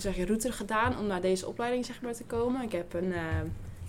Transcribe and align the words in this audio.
zeg 0.00 0.16
je, 0.16 0.26
route 0.26 0.52
gedaan 0.52 0.98
om 0.98 1.06
naar 1.06 1.20
deze 1.20 1.46
opleiding 1.46 1.86
zeg 1.86 2.00
maar, 2.00 2.14
te 2.14 2.24
komen. 2.24 2.62
Ik 2.62 2.72
heb 2.72 2.94
een, 2.94 3.12
eh, 3.12 3.20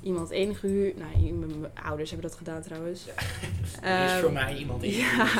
iemand 0.02 0.32
ingehuurd. 0.32 0.98
Nou, 0.98 1.34
mijn 1.34 1.72
ouders 1.84 2.10
hebben 2.10 2.30
dat 2.30 2.38
gedaan 2.38 2.62
trouwens. 2.62 3.06
Er 3.82 4.06
is 4.06 4.22
voor 4.22 4.32
mij 4.32 4.56
iemand 4.56 4.84
in. 4.84 4.92
Ja. 4.92 5.28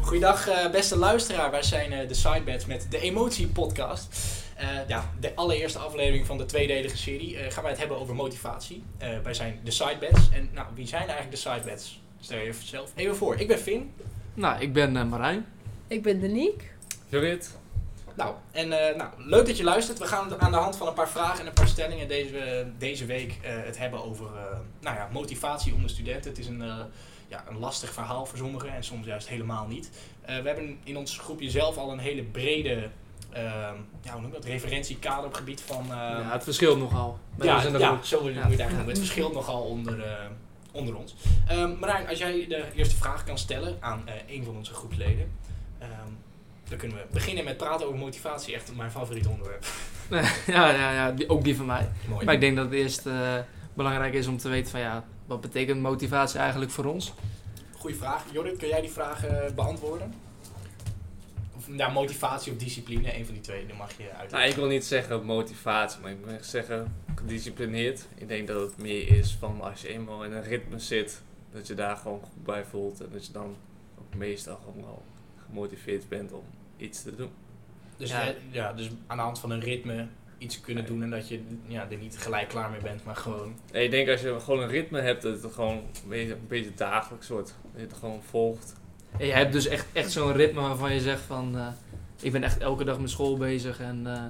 Goeiedag 0.00 0.48
eh, 0.48 0.70
beste 0.70 0.98
luisteraar, 0.98 1.50
wij 1.50 1.62
zijn 1.62 1.92
eh, 1.92 2.08
de 2.08 2.14
Sidebeds 2.14 2.66
met 2.66 2.86
de 2.90 3.00
Emotie 3.00 3.46
Podcast. 3.48 4.32
Ja, 4.88 5.12
de 5.20 5.34
allereerste 5.34 5.78
aflevering 5.78 6.26
van 6.26 6.38
de 6.38 6.46
tweedelige 6.46 6.96
serie 6.96 7.36
gaan 7.36 7.62
wij 7.62 7.72
het 7.72 7.80
hebben 7.80 7.98
over 7.98 8.14
motivatie. 8.14 8.84
Wij 9.22 9.34
zijn 9.34 9.60
de 9.64 9.70
Sidebeds. 9.70 10.30
En 10.30 10.48
nou, 10.52 10.66
wie 10.74 10.86
zijn 10.86 11.02
eigenlijk 11.02 11.30
de 11.30 11.36
Sidebeds? 11.36 12.02
Stel 12.24 12.38
je 12.38 12.52
zelf 12.64 12.92
even 12.94 13.16
voor. 13.16 13.36
Ik 13.40 13.48
ben 13.48 13.58
Finn. 13.58 13.92
Nou, 14.34 14.60
ik 14.60 14.72
ben 14.72 14.96
eh, 14.96 15.04
Marijn. 15.04 15.46
Ik 15.86 16.02
ben 16.02 16.20
Danique. 16.20 16.64
Jorrit. 17.08 17.56
Nou, 18.14 18.34
en 18.50 18.88
eh, 18.88 18.96
nou, 18.96 19.10
leuk 19.18 19.46
dat 19.46 19.56
je 19.56 19.64
luistert. 19.64 19.98
We 19.98 20.04
gaan 20.06 20.40
aan 20.40 20.50
de 20.50 20.56
hand 20.56 20.76
van 20.76 20.86
een 20.86 20.94
paar 20.94 21.08
vragen 21.08 21.40
en 21.40 21.46
een 21.46 21.52
paar 21.52 21.68
stellingen 21.68 22.08
deze, 22.08 22.66
deze 22.78 23.06
week 23.06 23.38
eh, 23.42 23.52
het 23.64 23.78
hebben 23.78 24.04
over 24.04 24.26
eh, 24.26 24.56
nou 24.80 24.96
ja, 24.96 25.08
motivatie 25.12 25.74
onder 25.74 25.90
studenten. 25.90 26.30
Het 26.30 26.38
is 26.40 26.46
een, 26.46 26.62
eh, 26.62 26.76
ja, 27.28 27.44
een 27.48 27.58
lastig 27.58 27.92
verhaal 27.92 28.26
voor 28.26 28.38
sommigen 28.38 28.74
en 28.74 28.84
soms 28.84 29.06
juist 29.06 29.28
helemaal 29.28 29.66
niet. 29.66 29.90
Eh, 30.20 30.38
we 30.40 30.46
hebben 30.48 30.78
in 30.84 30.96
ons 30.96 31.18
groepje 31.18 31.50
zelf 31.50 31.76
al 31.76 31.92
een 31.92 31.98
hele 31.98 32.22
brede 32.22 32.88
ja, 34.02 34.12
hoe 34.12 34.20
noem 34.20 34.26
je 34.30 34.36
dat, 34.36 34.44
referentiekader 34.44 35.24
op 35.24 35.30
het 35.30 35.36
gebied 35.36 35.60
van... 35.60 35.82
eh, 35.82 35.88
ja, 35.96 36.32
het 36.32 36.44
verschilt 36.44 36.78
nogal. 36.78 37.18
Bij 37.36 37.46
ja, 37.46 37.62
ja, 37.78 38.02
zo 38.02 38.18
wil 38.22 38.28
je 38.28 38.34
Ja. 38.34 38.40
het 38.40 38.48
eigenlijk 38.48 38.70
noemen. 38.70 38.88
Het 38.88 38.98
verschilt 38.98 39.32
nogal 39.34 39.62
onder, 39.62 40.02
eh, 40.04 40.24
onder 40.74 40.96
ons. 40.96 41.14
Ehm 41.48 41.78
Marijn, 41.78 42.08
als 42.08 42.18
jij 42.18 42.46
de 42.48 42.64
eerste 42.74 42.96
vraag 42.96 43.24
kan 43.24 43.38
stellen 43.38 43.76
aan 43.80 44.02
eh, 44.04 44.36
een 44.36 44.44
van 44.44 44.56
onze 44.56 44.74
groepsleden, 44.74 45.32
ehm, 45.78 45.90
dan 46.68 46.78
kunnen 46.78 46.96
we 46.96 47.04
beginnen 47.10 47.44
met 47.44 47.56
praten 47.56 47.86
over 47.86 47.98
motivatie. 47.98 48.54
Echt 48.54 48.76
mijn 48.76 48.90
favoriet 48.90 49.26
onderwerp. 49.26 49.66
ja, 50.46 50.70
ja, 50.70 50.92
ja 50.92 51.12
die, 51.12 51.28
ook 51.28 51.44
die 51.44 51.56
van 51.56 51.66
mij. 51.66 51.88
Mooi. 52.08 52.24
Maar 52.24 52.34
ik 52.34 52.40
denk 52.40 52.56
dat 52.56 52.64
het 52.64 52.74
eerst 52.74 53.06
eh, 53.06 53.38
belangrijk 53.74 54.14
is 54.14 54.26
om 54.26 54.36
te 54.36 54.48
weten 54.48 54.70
van 54.70 54.80
ja, 54.80 55.04
wat 55.26 55.40
betekent 55.40 55.80
motivatie 55.80 56.40
eigenlijk 56.40 56.70
voor 56.70 56.84
ons? 56.84 57.12
Goeie 57.76 57.96
vraag. 57.96 58.24
Jorrit, 58.32 58.56
kun 58.56 58.68
jij 58.68 58.80
die 58.80 58.90
vraag 58.90 59.24
eh, 59.24 59.54
beantwoorden? 59.54 60.14
Ja, 61.76 61.88
motivatie 61.88 62.52
of 62.52 62.58
discipline, 62.58 63.16
een 63.16 63.24
van 63.24 63.34
die 63.34 63.42
twee, 63.42 63.66
dan 63.66 63.76
mag 63.76 63.96
je 63.96 64.02
uitleggen. 64.02 64.38
Nou, 64.38 64.48
ik 64.50 64.56
wil 64.56 64.66
niet 64.66 64.84
zeggen 64.84 65.24
motivatie, 65.24 66.00
maar 66.00 66.10
ik 66.10 66.24
wil 66.24 66.36
zeggen 66.40 66.96
gedisciplineerd. 67.14 68.06
Ik 68.14 68.28
denk 68.28 68.46
dat 68.46 68.60
het 68.60 68.78
meer 68.78 69.08
is 69.08 69.36
van 69.38 69.60
als 69.60 69.82
je 69.82 69.88
eenmaal 69.88 70.24
in 70.24 70.32
een 70.32 70.42
ritme 70.42 70.78
zit, 70.78 71.22
dat 71.52 71.66
je 71.66 71.74
daar 71.74 71.96
gewoon 71.96 72.20
goed 72.20 72.44
bij 72.44 72.64
voelt. 72.64 73.00
En 73.00 73.08
dat 73.12 73.26
je 73.26 73.32
dan 73.32 73.56
ook 73.98 74.14
meestal 74.14 74.56
gewoon 74.56 74.84
wel 74.84 75.02
gemotiveerd 75.46 76.08
bent 76.08 76.32
om 76.32 76.44
iets 76.76 77.02
te 77.02 77.16
doen. 77.16 77.30
Dus, 77.96 78.10
Ja. 78.10 78.24
ja. 78.24 78.34
ja, 78.50 78.72
dus 78.72 78.90
aan 79.06 79.16
de 79.16 79.22
hand 79.22 79.38
van 79.38 79.50
een 79.50 79.60
ritme 79.60 80.06
iets 80.38 80.60
kunnen 80.60 80.86
doen 80.86 81.02
en 81.02 81.10
dat 81.10 81.28
je 81.28 81.42
ja, 81.66 81.90
er 81.90 81.96
niet 81.96 82.18
gelijk 82.18 82.48
klaar 82.48 82.70
mee 82.70 82.80
bent, 82.80 83.04
maar 83.04 83.16
gewoon... 83.16 83.54
Nee, 83.72 83.84
ik 83.84 83.90
denk 83.90 84.08
als 84.08 84.20
je 84.20 84.40
gewoon 84.40 84.60
een 84.62 84.68
ritme 84.68 85.00
hebt, 85.00 85.22
dat 85.22 85.42
het 85.42 85.52
gewoon 85.52 85.76
een 85.76 86.08
beetje, 86.08 86.32
een 86.32 86.46
beetje 86.46 86.74
dagelijks 86.74 87.28
wordt. 87.28 87.54
Dat 87.62 87.80
je 87.80 87.86
het 87.86 87.96
gewoon 87.96 88.22
volgt. 88.22 88.74
En 89.18 89.26
je 89.26 89.32
hebt 89.32 89.52
dus 89.52 89.66
echt, 89.66 89.86
echt 89.92 90.12
zo'n 90.12 90.32
ritme 90.32 90.60
waarvan 90.60 90.92
je 90.94 91.00
zegt 91.00 91.20
van 91.20 91.56
eh, 91.56 91.66
ik 92.22 92.32
ben 92.32 92.42
echt 92.42 92.58
elke 92.58 92.84
dag 92.84 92.98
met 92.98 93.10
school 93.10 93.36
bezig 93.36 93.80
en 93.80 94.06
eh, 94.06 94.22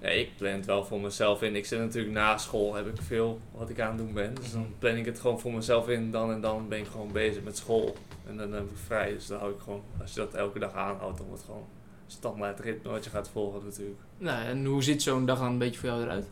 Ja, 0.00 0.08
ik 0.08 0.36
plan 0.36 0.52
het 0.52 0.66
wel 0.66 0.84
voor 0.84 1.00
mezelf 1.00 1.42
in. 1.42 1.56
Ik 1.56 1.66
zit 1.66 1.78
natuurlijk 1.78 2.14
na 2.14 2.38
school, 2.38 2.74
heb 2.74 2.86
ik 2.86 3.02
veel 3.06 3.40
wat 3.52 3.70
ik 3.70 3.80
aan 3.80 3.88
het 3.88 3.98
doen 3.98 4.12
ben. 4.12 4.34
Dus 4.34 4.52
dan 4.52 4.74
plan 4.78 4.94
ik 4.96 5.04
het 5.04 5.20
gewoon 5.20 5.40
voor 5.40 5.52
mezelf 5.52 5.88
in. 5.88 6.10
Dan 6.10 6.30
en 6.32 6.40
dan 6.40 6.68
ben 6.68 6.78
ik 6.78 6.86
gewoon 6.86 7.12
bezig 7.12 7.42
met 7.42 7.56
school. 7.56 7.96
En 8.28 8.36
dan 8.36 8.52
heb 8.52 8.62
ik 8.62 8.76
vrij. 8.86 9.12
Dus 9.12 9.26
dan 9.26 9.38
hou 9.38 9.52
ik 9.52 9.60
gewoon, 9.60 9.82
als 10.00 10.14
je 10.14 10.20
dat 10.20 10.34
elke 10.34 10.58
dag 10.58 10.74
aanhoudt, 10.74 11.16
dan 11.16 11.26
wordt 11.26 11.42
het 11.42 11.50
gewoon 11.50 11.66
standaard 12.06 12.60
ritme 12.60 12.90
wat 12.90 13.04
je 13.04 13.10
gaat 13.10 13.28
volgen 13.32 13.60
natuurlijk. 13.64 14.00
nou, 14.18 14.44
en 14.44 14.64
hoe 14.64 14.82
ziet 14.82 15.02
zo'n 15.02 15.26
dag 15.26 15.38
dan 15.38 15.46
een 15.48 15.58
beetje 15.58 15.80
voor 15.80 15.88
jou 15.88 16.02
eruit? 16.02 16.26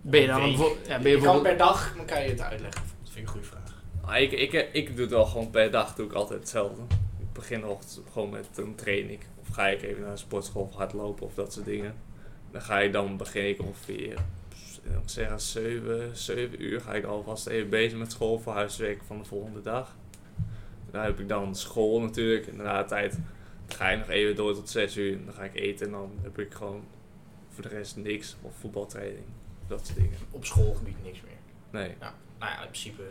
Ben 0.00 0.20
je 0.20 0.26
dan 0.26 0.40
bijvo- 0.40 0.76
ja, 0.88 0.98
ben 0.98 1.10
je 1.10 1.16
je 1.16 1.22
kan 1.22 1.42
per 1.42 1.56
dag, 1.56 1.92
dan 1.96 2.04
kan 2.06 2.22
je 2.22 2.28
het 2.28 2.40
uitleggen. 2.40 2.80
Dat 3.02 3.10
vind 3.12 3.16
ik 3.16 3.22
een 3.22 3.28
goede 3.28 3.46
vraag. 3.46 3.82
Maar 4.04 4.20
ik, 4.20 4.32
ik, 4.32 4.68
ik 4.72 4.86
doe 4.92 5.00
het 5.00 5.10
wel 5.10 5.24
gewoon 5.24 5.50
per 5.50 5.70
dag, 5.70 5.94
doe 5.94 6.06
ik 6.06 6.12
altijd 6.12 6.40
hetzelfde. 6.40 6.82
Ik 7.36 7.42
begin 7.42 7.66
ochtends 7.66 8.00
gewoon 8.12 8.30
met 8.30 8.48
een 8.54 8.74
training. 8.74 9.20
Of 9.40 9.48
ga 9.48 9.68
ik 9.68 9.82
even 9.82 10.02
naar 10.02 10.10
een 10.10 10.18
sportschool 10.18 10.62
of 10.62 10.74
hardlopen 10.74 11.26
of 11.26 11.34
dat 11.34 11.52
soort 11.52 11.64
dingen. 11.64 11.94
Dan 12.50 12.62
ga 12.62 12.80
ik 12.80 12.92
dan, 12.92 13.16
begin 13.16 13.48
ik 13.48 13.62
ongeveer, 13.62 14.18
ik 14.82 14.90
zeggen 15.04 15.40
7, 15.40 16.16
7 16.16 16.62
uur 16.62 16.80
ga 16.80 16.94
ik 16.94 17.04
alvast 17.04 17.46
even 17.46 17.70
bezig 17.70 17.98
met 17.98 18.12
school 18.12 18.38
voor 18.38 18.52
huiswerk 18.52 19.02
van 19.02 19.18
de 19.18 19.24
volgende 19.24 19.62
dag. 19.62 19.96
Dan 20.90 21.02
heb 21.02 21.20
ik 21.20 21.28
dan 21.28 21.54
school 21.54 22.00
natuurlijk. 22.00 22.46
En 22.46 22.56
na 22.56 22.82
de 22.82 22.88
tijd 22.88 23.18
ga 23.66 23.90
ik 23.90 23.98
nog 23.98 24.08
even 24.08 24.36
door 24.36 24.54
tot 24.54 24.68
6 24.68 24.96
uur. 24.96 25.24
Dan 25.24 25.34
ga 25.34 25.44
ik 25.44 25.54
eten 25.54 25.86
en 25.86 25.92
dan 25.92 26.12
heb 26.22 26.38
ik 26.38 26.54
gewoon 26.54 26.84
voor 27.48 27.62
de 27.62 27.68
rest 27.68 27.96
niks. 27.96 28.36
Of 28.42 28.54
voetbaltraining, 28.60 29.26
dat 29.66 29.86
soort 29.86 29.98
dingen. 29.98 30.18
Op 30.30 30.44
schoolgebied 30.44 31.02
niks 31.02 31.20
meer. 31.20 31.38
Nee. 31.82 31.94
Nou 31.98 32.12
ja, 32.38 32.62
in 32.62 32.68
principe 32.68 33.02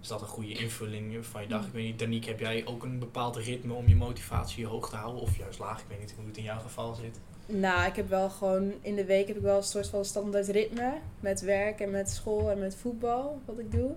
is 0.00 0.08
dat 0.08 0.20
een 0.20 0.26
goede 0.26 0.52
invulling 0.52 1.26
van 1.26 1.42
je 1.42 1.48
dag. 1.48 1.66
Ik 1.66 1.72
weet 1.72 1.84
niet, 1.84 1.98
Danique, 1.98 2.28
heb 2.30 2.40
jij 2.40 2.66
ook 2.66 2.82
een 2.82 2.98
bepaald 2.98 3.36
ritme 3.36 3.72
om 3.74 3.88
je 3.88 3.96
motivatie 3.96 4.66
hoog 4.66 4.88
te 4.90 4.96
houden? 4.96 5.22
Of 5.22 5.36
juist 5.36 5.58
laag? 5.58 5.80
Ik 5.80 5.84
weet 5.88 6.00
niet 6.00 6.14
hoe 6.16 6.26
het 6.26 6.36
in 6.36 6.42
jouw 6.42 6.58
geval 6.60 6.94
zit. 6.94 7.20
Nou, 7.46 7.86
ik 7.86 7.96
heb 7.96 8.08
wel 8.08 8.30
gewoon 8.30 8.72
in 8.80 8.94
de 8.94 9.04
week 9.04 9.26
heb 9.28 9.36
ik 9.36 9.42
wel 9.42 9.56
een 9.56 9.62
soort 9.62 9.88
van 9.88 10.04
standaard 10.04 10.48
ritme. 10.48 10.92
Met 11.20 11.40
werk 11.40 11.80
en 11.80 11.90
met 11.90 12.10
school 12.10 12.50
en 12.50 12.58
met 12.58 12.76
voetbal, 12.76 13.40
wat 13.44 13.58
ik 13.58 13.72
doe. 13.72 13.90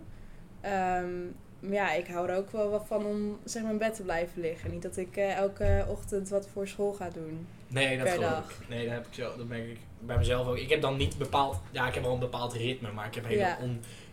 Ehm, 0.62 1.12
maar 1.59 1.72
ja, 1.74 1.94
ik 1.94 2.08
hou 2.08 2.30
er 2.30 2.38
ook 2.38 2.52
wel 2.52 2.70
wat 2.70 2.84
van 2.88 3.06
om 3.06 3.38
zeg 3.44 3.64
maar 3.64 3.72
in 3.72 3.78
bed 3.78 3.96
te 3.96 4.03
blijven 4.03 4.41
liggen. 4.41 4.72
Niet 4.72 4.81
dat 4.81 4.97
ik 4.97 5.18
eh, 5.18 5.35
elke 5.35 5.85
ochtend 5.90 6.30
wat 6.30 6.47
voor 6.53 6.68
school 6.68 6.94
ga 6.94 7.09
doen. 7.09 7.47
Nee, 7.68 7.96
dat 7.97 8.06
Per 8.06 8.14
geloof 8.14 8.30
dag. 8.30 8.52
ik. 8.62 8.70
Nee, 8.70 8.84
dat 8.85 8.94
heb 8.94 9.08
ik 9.08 9.14
zo. 9.14 9.38
Dat 9.38 9.47
merk 9.47 9.68
ik 9.68 9.80
bij 10.00 10.18
mezelf 10.18 10.47
ook. 10.47 10.58
Ik 10.58 10.70
heb 10.70 10.81
dan 10.81 10.97
niet 10.97 11.18
bepaald. 11.18 11.58
Ja, 11.72 11.88
ik 11.88 11.94
heb 11.94 12.03
wel 12.03 12.14
een 12.14 12.20
bepaald 12.20 12.53
ritme, 12.53 12.91
maar 12.91 13.08
ik 13.08 13.16
heb 13.16 13.25
hele 13.25 13.40
Ja. 13.40 13.58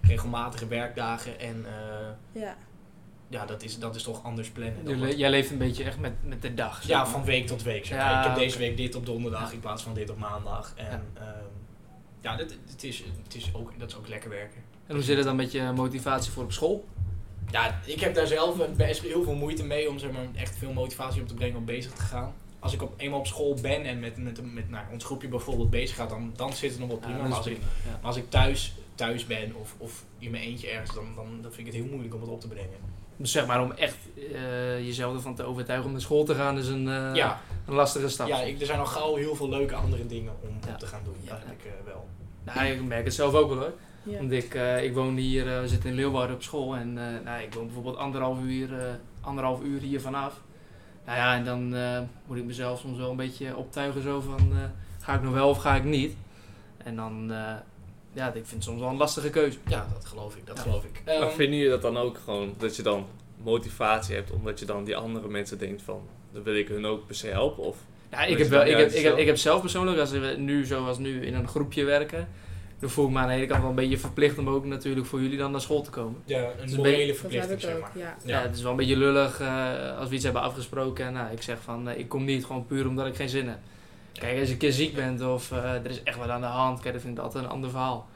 Onregelmatige 0.02 0.66
werkdagen 0.66 1.40
en 1.40 1.64
eh, 1.66 2.42
Ja, 2.42 2.56
ja, 3.28 3.46
dat 3.46 3.62
is, 3.62 3.78
dat 3.78 3.94
is 3.94 4.02
toch 4.02 4.22
anders 4.24 4.50
plannen. 4.50 4.84
Dan 4.84 4.98
le- 5.00 5.14
jij 5.14 5.30
leeft 5.30 5.50
een 5.50 5.58
beetje 5.58 5.84
echt 5.84 5.98
met, 5.98 6.12
met 6.22 6.42
de 6.42 6.54
dag. 6.54 6.86
ja, 6.86 7.06
van 7.06 7.24
week 7.24 7.46
tot 7.46 7.62
week. 7.62 7.86
Zeg. 7.86 7.98
Ja, 7.98 8.18
ik 8.20 8.26
heb 8.26 8.34
deze 8.36 8.58
week 8.58 8.76
dit 8.76 8.94
op 8.94 9.06
donderdag 9.06 9.52
in 9.52 9.60
plaats 9.60 9.82
van 9.82 9.94
dit 9.94 10.10
op 10.10 10.18
maandag. 10.18 10.72
En 10.76 11.02
ja, 11.14 11.34
ja 12.20 12.36
dit, 12.36 12.58
het 12.70 12.84
is, 12.84 13.02
het 13.24 13.34
is 13.34 13.50
ook, 13.54 13.72
dat 13.78 13.88
is 13.88 13.96
ook 13.96 14.08
lekker 14.08 14.30
werken. 14.30 14.60
En 14.86 14.94
hoe 14.94 15.04
zit 15.04 15.16
het 15.16 15.24
dan 15.24 15.36
met 15.36 15.52
je 15.52 15.72
motivatie 15.74 16.32
voor 16.32 16.42
op 16.42 16.52
school? 16.52 16.84
Ja, 17.50 17.80
ik 17.84 18.00
heb 18.00 18.14
daar 18.14 18.26
zelf 18.26 18.70
best 18.76 19.02
heel 19.02 19.22
veel 19.22 19.34
moeite 19.34 19.64
mee 19.64 19.88
om 19.90 19.98
zeg 19.98 20.10
maar, 20.10 20.26
echt 20.34 20.56
veel 20.56 20.72
motivatie 20.72 21.20
op 21.22 21.28
te 21.28 21.34
brengen 21.34 21.56
om 21.56 21.64
bezig 21.64 21.92
te 21.92 22.02
gaan. 22.02 22.32
Als 22.58 22.72
ik 22.72 22.82
op, 22.82 22.94
eenmaal 22.96 23.18
op 23.18 23.26
school 23.26 23.54
ben 23.62 23.84
en 23.84 24.00
met, 24.00 24.16
met, 24.16 24.54
met 24.54 24.70
nou, 24.70 24.84
ons 24.92 25.04
groepje 25.04 25.28
bijvoorbeeld 25.28 25.70
bezig 25.70 25.96
ga, 25.96 26.06
dan, 26.06 26.32
dan 26.36 26.52
zit 26.52 26.70
het 26.70 26.80
nog 26.80 26.88
wel 26.88 26.96
prima. 26.98 27.14
Ja, 27.16 27.20
maar 27.20 27.28
dat 27.28 27.38
als 27.38 27.46
is 27.46 27.52
ik, 27.52 27.58
prima, 27.58 27.72
ja. 27.84 27.90
maar 27.98 28.06
als 28.06 28.16
ik 28.16 28.30
thuis, 28.30 28.74
thuis 29.00 29.26
ben 29.26 29.52
of, 29.60 29.74
of 29.78 30.04
in 30.18 30.30
mijn 30.30 30.42
eentje 30.42 30.68
ergens, 30.70 30.94
dan, 30.94 31.04
dan, 31.16 31.26
dan 31.42 31.52
vind 31.52 31.66
ik 31.66 31.72
het 31.72 31.82
heel 31.82 31.90
moeilijk 31.90 32.14
om 32.14 32.20
het 32.20 32.30
op 32.30 32.40
te 32.40 32.48
brengen. 32.48 32.78
Dus 33.16 33.32
zeg 33.32 33.46
maar 33.46 33.62
om 33.62 33.72
echt 33.72 33.96
eh, 34.32 34.84
jezelf 34.86 35.14
ervan 35.14 35.34
te 35.34 35.42
overtuigen 35.42 35.86
om 35.86 35.92
naar 35.92 36.00
school 36.00 36.24
te 36.24 36.34
gaan 36.34 36.58
is 36.58 36.68
een, 36.68 36.88
eh, 36.88 37.14
ja, 37.14 37.40
een 37.66 37.74
lastige 37.74 38.08
stap. 38.08 38.28
ja 38.28 38.40
ik, 38.40 38.60
er 38.60 38.66
zijn 38.66 38.78
al 38.78 38.86
gauw 38.86 39.14
heel 39.14 39.34
veel 39.36 39.48
leuke 39.48 39.74
andere 39.74 40.06
dingen 40.06 40.32
om, 40.42 40.48
Ja. 40.66 40.72
om 40.72 40.78
te 40.78 40.86
gaan 40.86 41.00
doen. 41.04 41.14
Ja. 41.22 41.30
Dat 41.30 41.38
heb 41.44 41.52
ik 41.58 41.64
eh, 41.64 41.72
wel. 41.86 42.08
Nou, 42.44 42.66
ik 42.66 42.82
merk 42.84 43.04
het 43.04 43.14
zelf 43.14 43.34
ook 43.34 43.48
wel 43.48 43.58
hoor. 43.58 43.72
ja. 44.02 44.18
Want 44.18 44.32
ik, 44.32 44.54
eh, 44.54 44.84
ik 44.84 44.94
woon 44.94 45.16
hier, 45.16 45.44
we 45.60 45.68
zitten 45.68 45.90
in 45.90 45.96
Leeuwarden 45.96 46.36
op 46.36 46.42
school 46.42 46.76
en 46.76 46.98
eh, 46.98 47.24
nou, 47.24 47.42
ik 47.42 47.54
woon 47.54 47.64
bijvoorbeeld 47.64 47.96
anderhalf 47.96 48.38
uur, 48.42 48.78
eh, 48.80 48.94
anderhalf 49.20 49.62
uur 49.62 49.80
hier 49.80 50.00
vanaf. 50.00 50.40
Nou 51.06 51.18
ja, 51.18 51.34
en 51.34 51.44
dan 51.44 51.74
eh, 51.74 52.00
moet 52.26 52.36
ik 52.36 52.44
mezelf 52.44 52.80
soms 52.80 52.98
wel 52.98 53.10
een 53.10 53.16
beetje 53.16 53.56
optuigen 53.56 54.02
zo 54.02 54.20
van, 54.20 54.48
eh, 54.52 54.58
ga 55.00 55.14
ik 55.14 55.22
nog 55.22 55.32
wel 55.32 55.48
of 55.48 55.58
ga 55.58 55.74
ik 55.74 55.84
niet? 55.84 56.16
En 56.76 56.96
dan, 56.96 57.32
eh, 57.32 57.52
ja, 58.12 58.26
ik 58.26 58.32
vind 58.32 58.50
het 58.50 58.62
soms 58.64 58.80
wel 58.80 58.88
een 58.88 58.96
lastige 58.96 59.30
keuze. 59.30 59.58
Ja, 59.68 59.86
dat 59.92 60.04
geloof 60.04 60.36
ik. 60.36 60.46
Dat 60.46 60.56
Ja. 60.56 60.62
geloof 60.62 60.84
ik. 60.84 61.02
Maar 61.06 61.14
Ehm, 61.14 61.30
vinden 61.36 61.56
jullie 61.56 61.70
dat 61.72 61.82
dan 61.82 61.96
ook 61.96 62.18
gewoon, 62.24 62.54
dat 62.58 62.76
je 62.76 62.82
dan 62.82 63.06
motivatie 63.42 64.14
hebt, 64.14 64.30
omdat 64.30 64.58
je 64.58 64.64
dan 64.64 64.84
die 64.84 64.96
andere 64.96 65.28
mensen 65.28 65.58
denkt 65.58 65.82
van, 65.82 66.00
dan 66.32 66.42
wil 66.42 66.54
ik 66.54 66.68
hun 66.68 66.86
ook 66.86 67.06
per 67.06 67.14
se 67.14 67.26
helpen? 67.26 67.62
Of, 67.64 67.76
Ja, 68.10 68.24
ik 68.24 68.38
heb, 68.38 68.48
wel, 68.48 68.64
ik, 68.64 68.76
heb, 68.76 68.78
ik, 68.88 68.92
heb, 68.94 69.02
zelf? 69.02 69.18
ik 69.18 69.26
heb 69.26 69.36
zelf 69.36 69.60
persoonlijk, 69.60 69.98
als 69.98 70.10
we 70.10 70.34
nu 70.38 70.64
zoals 70.64 70.98
nu 70.98 71.26
in 71.26 71.34
een 71.34 71.48
groepje 71.48 71.84
werken, 71.84 72.28
dan 72.78 72.90
voel 72.90 73.06
ik 73.06 73.12
me 73.12 73.18
aan 73.18 73.28
de 73.28 73.34
ene 73.34 73.46
kant 73.46 73.60
wel 73.60 73.70
een 73.70 73.76
beetje 73.76 73.98
verplicht 73.98 74.38
om 74.38 74.48
ook 74.48 74.64
natuurlijk 74.64 75.06
voor 75.06 75.20
jullie 75.20 75.38
dan 75.38 75.50
naar 75.50 75.60
school 75.60 75.82
te 75.82 75.90
komen. 75.90 76.22
ja, 76.24 76.38
een 76.38 76.44
een 76.50 76.56
beetje- 76.60 76.76
morele 76.76 77.14
verplichting, 77.14 77.60
zeg 77.60 77.80
maar. 77.80 77.90
ja. 77.94 78.16
Ja, 78.24 78.40
het 78.42 78.56
is 78.56 78.62
wel 78.62 78.70
een 78.70 78.76
beetje 78.76 78.96
lullig 78.96 79.40
eh, 79.40 79.98
als 79.98 80.08
we 80.08 80.14
iets 80.14 80.24
hebben 80.24 80.42
afgesproken 80.42 81.06
en 81.06 81.12
nou, 81.12 81.32
ik 81.32 81.42
zeg 81.42 81.58
van 81.62 81.88
eh, 81.88 81.98
ik 81.98 82.08
kom 82.08 82.24
niet 82.24 82.44
gewoon 82.44 82.66
puur 82.66 82.86
omdat 82.88 83.06
ik 83.06 83.14
geen 83.14 83.28
zin 83.28 83.48
heb. 83.48 83.58
Kijk, 84.20 84.38
als 84.38 84.46
je 84.46 84.52
een 84.52 84.58
keer 84.58 84.72
ziek 84.72 84.94
bent 84.94 85.20
of 85.22 85.52
eh, 85.52 85.72
er 85.74 85.86
is 85.90 86.02
echt 86.02 86.16
wat 86.18 86.28
aan 86.28 86.40
de 86.40 86.46
hand, 86.46 86.80
kijk, 86.80 86.92
dat 86.94 87.02
vind 87.02 87.18
ik 87.18 87.24
altijd 87.24 87.44
een 87.44 87.50
ander 87.50 87.70
verhaal. 87.70 88.08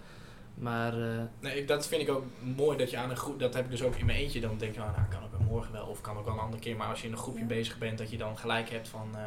Maar 0.54 0.92
eh, 1.02 1.08
Nee, 1.40 1.58
ik- 1.58 1.68
dat 1.68 1.86
vind 1.86 2.02
ik 2.02 2.10
ook 2.10 2.24
mooi 2.56 2.76
dat 2.78 2.90
je 2.90 2.96
aan 2.96 3.10
een 3.10 3.16
groep, 3.16 3.38
dat 3.40 3.54
heb 3.54 3.64
ik 3.64 3.70
dus 3.70 3.82
ook 3.82 3.96
in 3.96 4.06
mijn 4.06 4.18
eentje, 4.18 4.40
dan 4.40 4.58
denk 4.58 4.74
je, 4.74 4.80
oh, 4.80 4.86
nou 4.96 5.08
kan 5.10 5.22
ook 5.24 5.30
wel 5.38 5.46
morgen 5.48 5.72
wel, 5.72 5.86
of 5.86 6.00
kan 6.00 6.16
ook 6.18 6.24
wel 6.24 6.34
een 6.34 6.40
andere 6.40 6.62
keer, 6.62 6.76
maar 6.76 6.88
als 6.88 7.00
je 7.00 7.06
in 7.06 7.12
een 7.12 7.18
groepje 7.18 7.40
Ja. 7.40 7.46
bezig 7.46 7.78
bent, 7.78 7.98
dat 7.98 8.10
je 8.10 8.16
dan 8.16 8.38
gelijk 8.38 8.70
hebt 8.70 8.88
van, 8.88 9.08
eh, 9.14 9.20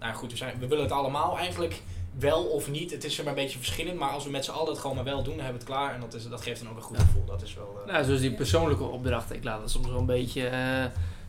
nou 0.00 0.14
goed, 0.14 0.30
we, 0.30 0.36
zijn, 0.36 0.58
we 0.58 0.66
willen 0.66 0.84
het 0.84 0.92
allemaal 0.92 1.38
eigenlijk 1.38 1.82
wel 2.18 2.42
of 2.44 2.70
niet, 2.70 2.90
het 2.90 3.04
is 3.04 3.18
er 3.18 3.24
maar 3.24 3.32
een 3.36 3.42
beetje 3.42 3.58
verschillend, 3.58 3.98
maar 3.98 4.10
als 4.10 4.24
we 4.24 4.30
met 4.30 4.44
z'n 4.44 4.50
allen 4.50 4.68
het 4.70 4.78
gewoon 4.78 4.96
maar 4.96 5.04
wel 5.04 5.22
doen, 5.22 5.36
dan 5.36 5.44
hebben 5.44 5.60
we 5.62 5.66
het 5.66 5.76
klaar 5.76 5.94
en 5.94 6.00
dat, 6.00 6.14
is, 6.14 6.28
dat 6.28 6.40
geeft 6.42 6.60
dan 6.62 6.70
ook 6.70 6.76
een 6.76 6.82
goed 6.82 6.96
Ja. 6.96 7.02
gevoel, 7.04 7.24
dat 7.24 7.42
is 7.42 7.54
wel... 7.54 7.78
eh, 7.86 7.92
nou, 7.92 8.04
zoals 8.04 8.20
die 8.20 8.34
persoonlijke 8.34 8.84
opdrachten, 8.84 9.36
ik 9.36 9.44
laat 9.44 9.60
dat 9.60 9.70
soms 9.70 9.86
wel 9.88 9.98
een 9.98 10.06
beetje 10.06 10.50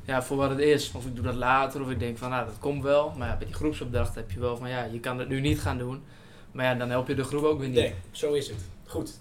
ja, 0.05 0.23
voor 0.23 0.37
wat 0.37 0.49
het 0.49 0.59
is. 0.59 0.91
Of 0.91 1.05
ik 1.05 1.15
doe 1.15 1.23
dat 1.23 1.35
later, 1.35 1.81
of 1.81 1.89
ik 1.89 1.99
denk 1.99 2.17
van, 2.17 2.29
nou, 2.29 2.45
dat 2.45 2.59
komt 2.59 2.83
wel. 2.83 3.13
Maar 3.17 3.27
ja, 3.27 3.37
bij 3.37 3.45
die 3.45 3.55
groepsopdracht 3.55 4.15
heb 4.15 4.31
je 4.31 4.39
wel 4.39 4.57
van, 4.57 4.69
ja, 4.69 4.83
je 4.83 4.99
kan 4.99 5.19
het 5.19 5.29
nu 5.29 5.39
niet 5.39 5.61
gaan 5.61 5.77
doen. 5.77 6.03
Maar 6.51 6.65
ja, 6.65 6.75
dan 6.75 6.89
help 6.89 7.07
je 7.07 7.15
de 7.15 7.23
groep 7.23 7.43
ook 7.43 7.59
weer 7.59 7.67
niet. 7.67 7.77
Nee, 7.77 7.93
zo 8.11 8.33
is 8.33 8.47
het. 8.47 8.57
Goed. 8.85 9.19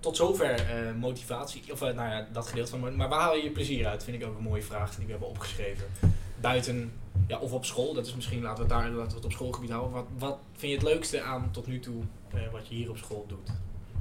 Tot 0.00 0.16
zover 0.16 0.54
eh, 0.54 0.94
motivatie. 1.00 1.62
Of 1.72 1.82
eh, 1.82 1.94
nou 1.94 2.10
ja, 2.10 2.26
dat 2.32 2.46
gedeelte 2.46 2.70
van. 2.70 2.96
Maar 2.96 3.08
waar 3.08 3.20
haal 3.20 3.36
je 3.36 3.42
je 3.42 3.50
plezier 3.50 3.86
uit? 3.86 4.04
Vind 4.04 4.22
ik 4.22 4.28
ook 4.28 4.36
een 4.36 4.42
mooie 4.42 4.62
vraag 4.62 4.94
die 4.94 5.04
we 5.04 5.10
hebben 5.10 5.28
opgeschreven. 5.28 5.86
Buiten, 6.40 6.92
ja, 7.26 7.38
of 7.38 7.52
op 7.52 7.64
school. 7.64 7.94
Dat 7.94 8.06
is 8.06 8.14
misschien, 8.14 8.42
laten 8.42 8.66
we 8.66 8.74
het 8.74 8.82
daar 8.82 8.90
laten 8.90 9.08
we 9.08 9.14
het 9.14 9.24
op 9.24 9.32
schoolgebied 9.32 9.70
houden. 9.70 9.92
Wat, 9.92 10.06
wat 10.18 10.38
vind 10.52 10.72
je 10.72 10.78
het 10.78 10.86
leukste 10.86 11.20
aan 11.22 11.48
tot 11.50 11.66
nu 11.66 11.80
toe 11.80 12.02
eh, 12.34 12.40
wat 12.52 12.68
je 12.68 12.74
hier 12.74 12.90
op 12.90 12.96
school 12.96 13.24
doet? 13.28 13.50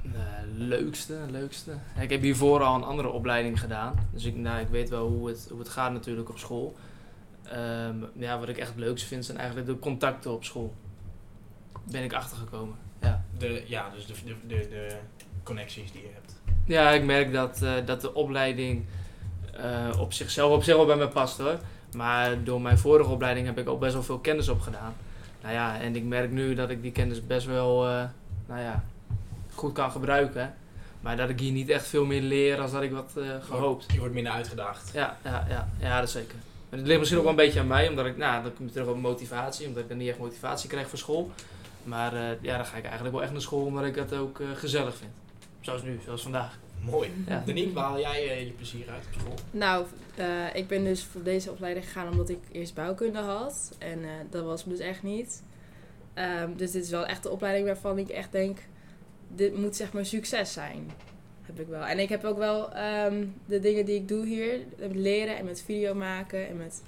Eh, 0.03 0.19
leukste, 0.55 1.17
leukste. 1.29 1.71
Ik 1.99 2.09
heb 2.09 2.21
hiervoor 2.21 2.63
al 2.63 2.75
een 2.75 2.83
andere 2.83 3.09
opleiding 3.09 3.59
gedaan. 3.59 4.07
Dus 4.11 4.25
ik, 4.25 4.35
nou, 4.35 4.61
ik 4.61 4.67
weet 4.67 4.89
wel 4.89 5.07
hoe 5.07 5.27
het, 5.27 5.47
hoe 5.49 5.59
het 5.59 5.69
gaat 5.69 5.91
natuurlijk 5.91 6.29
op 6.29 6.37
school. 6.37 6.75
Ehm, 7.43 7.95
ja, 8.13 8.39
wat 8.39 8.49
ik 8.49 8.57
echt 8.57 8.69
het 8.69 8.79
leukste 8.79 9.07
vind 9.07 9.25
zijn 9.25 9.37
eigenlijk 9.37 9.67
de 9.67 9.79
contacten 9.79 10.31
op 10.31 10.43
school. 10.43 10.73
Ben 11.83 12.03
ik 12.03 12.13
achtergekomen. 12.13 12.75
Ja. 13.01 13.25
De, 13.37 13.63
ja, 13.67 13.89
dus 13.95 14.05
de, 14.05 14.13
de, 14.25 14.35
de, 14.47 14.67
de 14.69 14.95
connecties 15.43 15.91
die 15.91 16.01
je 16.01 16.09
hebt. 16.13 16.41
Ja, 16.65 16.91
ik 16.91 17.03
merk 17.03 17.33
dat, 17.33 17.61
eh, 17.61 17.71
dat 17.85 18.01
de 18.01 18.13
opleiding 18.13 18.85
eh, 19.53 19.99
op 19.99 20.13
zichzelf 20.13 20.51
op 20.51 20.63
zich 20.63 20.75
wel 20.75 20.85
bij 20.85 20.95
me 20.95 21.07
past 21.07 21.37
hoor. 21.37 21.59
Maar 21.95 22.43
door 22.43 22.61
mijn 22.61 22.77
vorige 22.77 23.09
opleiding 23.09 23.45
heb 23.45 23.57
ik 23.57 23.69
ook 23.69 23.79
best 23.79 23.93
wel 23.93 24.03
veel 24.03 24.19
kennis 24.19 24.49
opgedaan. 24.49 24.93
Nou 25.41 25.53
ja, 25.53 25.79
en 25.79 25.95
ik 25.95 26.03
merk 26.03 26.31
nu 26.31 26.53
dat 26.53 26.69
ik 26.69 26.81
die 26.81 26.91
kennis 26.91 27.25
best 27.25 27.45
wel 27.45 27.87
eh, 27.87 28.03
nou 28.47 28.61
ja, 28.61 28.83
goed 29.55 29.73
kan 29.73 29.91
gebruiken. 29.91 30.53
Maar 31.01 31.17
dat 31.17 31.29
ik 31.29 31.39
hier 31.39 31.51
niet 31.51 31.69
echt 31.69 31.87
veel 31.87 32.05
meer 32.05 32.21
leer 32.21 32.59
als 32.59 32.71
dat 32.71 32.81
ik 32.81 32.91
wat 32.91 33.11
eh, 33.17 33.23
gehoopt. 33.41 33.85
Je 33.91 33.99
wordt 33.99 34.13
minder 34.13 34.33
uitgedaagd. 34.33 34.91
Ja, 34.93 35.17
ja, 35.23 35.45
ja, 35.49 35.69
ja, 35.79 35.99
dat 35.99 36.09
zeker. 36.09 36.35
Maar 36.69 36.79
het 36.79 36.87
ligt 36.87 36.99
misschien 36.99 37.19
ook 37.19 37.25
wel 37.25 37.37
een 37.37 37.45
beetje 37.45 37.59
aan 37.59 37.67
mij, 37.67 37.89
omdat 37.89 38.05
ik, 38.05 38.17
nou, 38.17 38.43
dan 38.43 38.53
kom 38.53 38.65
je 38.65 38.71
terug 38.71 38.87
op 38.87 38.97
motivatie, 38.97 39.67
omdat 39.67 39.83
ik 39.83 39.89
dan 39.89 39.97
niet 39.97 40.09
echt 40.09 40.19
motivatie 40.19 40.69
krijg 40.69 40.89
voor 40.89 40.97
school. 40.97 41.31
Maar 41.83 42.13
eh, 42.13 42.41
ja, 42.41 42.57
dan 42.57 42.65
ga 42.65 42.77
ik 42.77 42.83
eigenlijk 42.83 43.13
wel 43.13 43.23
echt 43.23 43.31
naar 43.31 43.41
school 43.41 43.65
omdat 43.65 43.85
ik 43.85 43.95
het 43.95 44.13
ook 44.13 44.39
eh, 44.39 44.47
gezellig 44.55 44.95
vind. 44.95 45.11
Zoals 45.61 45.83
nu, 45.83 45.99
zoals 46.05 46.21
vandaag. 46.21 46.57
Mooi. 46.85 47.11
Ja. 47.27 47.43
Danique, 47.45 47.73
waar 47.73 47.83
haal 47.83 47.99
jij 47.99 48.45
je 48.45 48.51
plezier 48.51 48.89
uit 48.89 49.05
op 49.05 49.19
school? 49.19 49.33
Nou, 49.51 49.85
eh, 50.15 50.55
ik 50.55 50.67
ben 50.67 50.83
dus 50.83 51.03
voor 51.03 51.23
deze 51.23 51.51
opleiding 51.51 51.85
gegaan 51.85 52.11
omdat 52.11 52.29
ik 52.29 52.39
eerst 52.51 52.73
bouwkunde 52.73 53.19
had. 53.19 53.75
En 53.77 54.03
eh, 54.03 54.09
dat 54.29 54.43
was 54.43 54.65
me 54.65 54.71
dus 54.71 54.81
echt 54.81 55.03
niet. 55.03 55.43
Ehm, 56.13 56.55
dus 56.55 56.71
dit 56.71 56.83
is 56.83 56.89
wel 56.89 57.05
echt 57.05 57.23
de 57.23 57.29
opleiding 57.29 57.65
waarvan 57.65 57.97
ik 57.97 58.09
echt 58.09 58.31
denk, 58.31 58.59
dit 59.35 59.57
moet 59.57 59.75
zeg 59.75 59.93
maar 59.93 60.05
succes 60.05 60.53
zijn. 60.53 60.89
Heb 61.41 61.59
ik 61.59 61.67
wel. 61.67 61.85
En 61.85 61.99
ik 61.99 62.09
heb 62.09 62.23
ook 62.23 62.37
wel 62.37 62.73
ehm, 62.73 63.25
de 63.45 63.59
dingen 63.59 63.85
die 63.85 63.95
ik 63.95 64.07
doe 64.07 64.25
hier, 64.25 64.59
met 64.79 64.95
leren 64.95 65.37
en 65.37 65.45
met 65.45 65.61
video 65.61 65.93
maken 65.93 66.47
en 66.47 66.57
met, 66.57 66.81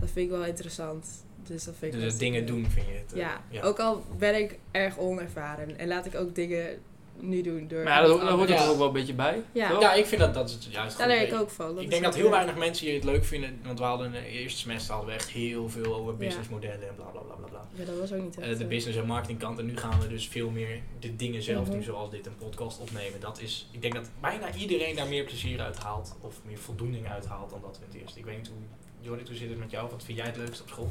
dat 0.00 0.10
vind 0.10 0.26
ik 0.30 0.36
wel 0.36 0.44
interessant. 0.44 1.06
Dus 1.46 1.64
dat 1.64 1.74
vind 1.78 1.94
ik 1.94 2.00
Dus 2.00 2.18
dingen 2.18 2.38
leuk. 2.40 2.48
doen 2.48 2.66
vind 2.70 2.86
je 2.86 2.92
het? 2.92 3.12
eh, 3.12 3.18
Ja, 3.50 3.62
ook 3.62 3.78
al 3.78 4.04
ben 4.18 4.34
ik 4.42 4.58
erg 4.70 4.98
onervaren 4.98 5.78
en 5.78 5.88
laat 5.88 6.06
ik 6.06 6.14
ook 6.14 6.34
dingen 6.34 6.78
nu 7.22 7.42
doen 7.42 7.68
door. 7.68 7.82
Maar 7.82 8.02
ja, 8.02 8.06
dat, 8.08 8.20
daar 8.20 8.30
hoort 8.30 8.48
er 8.50 8.54
Ja. 8.54 8.66
ook 8.66 8.76
wel 8.78 8.86
een 8.86 8.92
beetje 8.92 9.14
bij. 9.14 9.42
Ja. 9.52 9.70
toch? 9.70 9.80
Ja, 9.80 9.92
ik 9.94 10.06
vind 10.06 10.20
dat, 10.20 10.34
dat 10.34 10.48
is 10.48 10.68
juist 10.70 10.98
Daar 10.98 11.06
leer 11.08 11.22
ik 11.22 11.34
ook 11.34 11.50
van. 11.50 11.78
Ik 11.80 11.90
denk 11.90 12.02
dat 12.02 12.14
heel 12.14 12.22
leuk. 12.22 12.32
weinig 12.32 12.56
mensen 12.56 12.86
hier 12.86 12.94
het 12.94 13.04
leuk 13.04 13.24
vinden, 13.24 13.60
want 13.64 13.78
we 13.78 13.84
hadden 13.84 14.06
in 14.06 14.12
het 14.12 14.24
eerste 14.24 14.58
semester 14.58 14.94
hadden 14.94 15.10
we 15.10 15.16
echt 15.16 15.28
heel 15.30 15.68
veel 15.68 15.94
over 15.94 16.12
Ja. 16.12 16.18
businessmodellen 16.18 16.88
en 16.88 16.94
bla 16.94 17.04
bla 17.04 17.20
bla 17.20 17.34
bla 17.34 17.46
bla. 17.48 17.64
Ja, 17.74 17.84
dat 17.84 17.98
was 17.98 18.12
ook 18.12 18.22
niet 18.22 18.38
echt. 18.38 18.48
Eh, 18.52 18.56
de 18.58 18.62
eh, 18.64 18.68
business 18.70 18.98
en 18.98 19.06
marketingkant 19.06 19.58
en 19.58 19.66
nu 19.66 19.76
gaan 19.76 20.00
we 20.00 20.08
dus 20.08 20.28
veel 20.28 20.50
meer 20.50 20.80
de 21.00 21.16
dingen 21.16 21.42
zelf 21.42 21.62
Mhm. 21.64 21.70
doen, 21.72 21.82
zoals 21.82 22.10
dit 22.10 22.26
een 22.26 22.36
podcast 22.36 22.78
opnemen. 22.80 23.20
Dat 23.20 23.40
is, 23.40 23.68
ik 23.70 23.82
denk 23.82 23.94
dat 23.94 24.08
bijna 24.20 24.54
iedereen 24.54 24.96
daar 24.96 25.08
meer 25.08 25.24
plezier 25.24 25.60
uit 25.60 25.78
haalt 25.78 26.16
of 26.20 26.34
meer 26.44 26.58
voldoening 26.58 27.08
uit 27.08 27.26
haalt 27.26 27.50
dan 27.50 27.60
dat 27.62 27.78
we 27.78 27.84
het 27.90 28.02
eerst. 28.02 28.16
Ik 28.16 28.24
weet 28.24 28.36
niet 28.36 28.48
hoe, 28.48 28.56
Jorrit, 29.00 29.28
hoe 29.28 29.36
zit 29.36 29.48
het 29.48 29.58
met 29.58 29.70
jou? 29.70 29.90
Wat 29.90 30.04
vind 30.04 30.18
jij 30.18 30.26
het 30.26 30.36
leukste 30.36 30.62
op 30.62 30.68
school? 30.68 30.90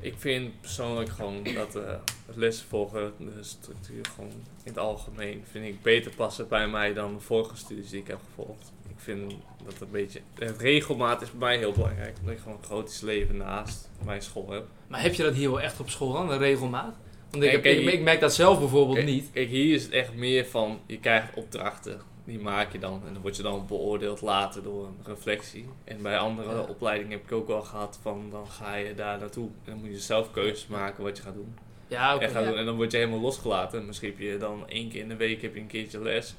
Ik 0.00 0.14
vind 0.16 0.60
persoonlijk 0.60 1.10
gewoon 1.10 1.44
dat 1.54 1.76
eh, 1.76 1.82
het 2.26 2.36
lessen 2.36 2.66
volgen, 2.66 3.12
de 3.18 3.42
structuur 3.42 4.04
gewoon 4.14 4.30
in 4.30 4.72
het 4.72 4.78
algemeen, 4.78 5.44
vind 5.50 5.66
ik 5.66 5.82
beter 5.82 6.14
passen 6.14 6.48
bij 6.48 6.68
mij 6.68 6.92
dan 6.92 7.14
de 7.14 7.20
vorige 7.20 7.56
studies 7.56 7.90
die 7.90 8.00
ik 8.00 8.06
heb 8.06 8.18
gevolgd. 8.28 8.72
Ik 8.88 8.96
vind 8.96 9.34
dat 9.64 9.80
een 9.80 9.90
beetje, 9.90 10.20
het 10.34 10.60
regelmaat 10.60 11.22
is 11.22 11.30
bij 11.30 11.38
mij 11.38 11.58
heel 11.58 11.72
belangrijk, 11.72 12.16
omdat 12.18 12.34
ik 12.34 12.40
gewoon 12.40 12.58
een 12.58 12.64
groot 12.64 13.00
leven 13.02 13.36
naast 13.36 13.88
mijn 14.04 14.22
school 14.22 14.50
heb. 14.50 14.66
Maar 14.86 15.02
heb 15.02 15.14
je 15.14 15.22
dat 15.22 15.34
hier 15.34 15.50
wel 15.50 15.60
echt 15.60 15.80
op 15.80 15.90
school 15.90 16.12
dan, 16.12 16.28
de 16.28 16.36
regelmaat? 16.36 16.96
Want 17.30 17.42
ik, 17.42 17.62
Kijk, 17.62 17.78
ik, 17.78 18.02
merk 18.02 18.20
dat 18.20 18.34
zelf 18.34 18.58
bijvoorbeeld 18.58 18.96
Kijk, 18.96 19.08
niet. 19.08 19.30
Kijk, 19.32 19.48
hier 19.48 19.74
is 19.74 19.82
het 19.82 19.92
echt 19.92 20.14
meer 20.14 20.46
van, 20.46 20.80
je 20.86 20.98
krijgt 20.98 21.34
opdrachten, 21.34 22.00
die 22.30 22.38
maak 22.40 22.72
je 22.72 22.78
dan. 22.78 23.02
En 23.06 23.12
dan 23.12 23.22
word 23.22 23.36
je 23.36 23.42
dan 23.42 23.66
beoordeeld 23.66 24.20
later 24.20 24.62
door 24.62 24.86
een 24.86 24.96
reflectie. 25.04 25.68
En 25.84 26.02
bij 26.02 26.18
andere 26.18 26.50
Ja. 26.54 26.60
opleidingen 26.60 27.12
heb 27.12 27.22
ik 27.26 27.32
ook 27.32 27.46
wel 27.46 27.62
gehad 27.62 27.98
van, 28.02 28.28
dan 28.30 28.46
ga 28.48 28.74
je 28.74 28.94
daar 28.94 29.18
naartoe. 29.18 29.46
En 29.64 29.70
dan 29.72 29.78
moet 29.80 29.90
je 29.90 29.98
zelf 29.98 30.30
keuzes 30.30 30.66
maken 30.66 31.02
wat 31.04 31.16
je 31.16 31.22
gaat 31.22 31.34
doen. 31.34 31.54
Ja, 31.86 32.14
oké. 32.14 32.24
en, 32.24 32.54
ja. 32.54 32.62
dan 32.64 32.76
word 32.76 32.90
je 32.92 32.96
helemaal 32.96 33.20
losgelaten. 33.20 33.86
Misschien 33.86 34.08
heb 34.10 34.18
je 34.18 34.36
dan 34.36 34.68
één 34.68 34.88
keer 34.88 35.00
in 35.00 35.08
de 35.08 35.16
week 35.16 35.42
heb 35.42 35.54
je 35.54 35.60
een 35.60 35.66
keertje 35.66 36.00
les. 36.00 36.34